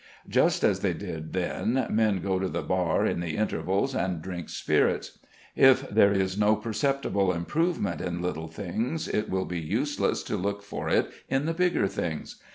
[0.27, 4.49] Just as they did then, men go to the bar in the intervals and drink
[4.49, 5.19] spirits.
[5.55, 10.63] If there is no perceptible improvement in little things, it will be useless to look
[10.63, 12.37] for it in the bigger things.